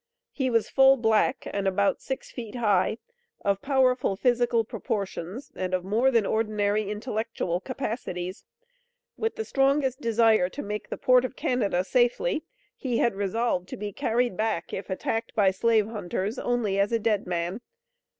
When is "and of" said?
5.55-5.83